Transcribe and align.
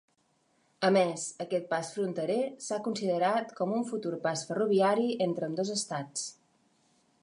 A 0.87 0.89
més, 0.95 1.25
aquest 1.45 1.67
pas 1.73 1.91
fronterer 1.97 2.39
s'ha 2.69 2.81
considerat 2.89 3.55
com 3.61 3.77
un 3.79 3.87
futur 3.93 4.17
pas 4.27 4.47
ferroviari 4.49 5.09
entre 5.29 5.51
ambdós 5.51 5.75
estats. 5.81 6.31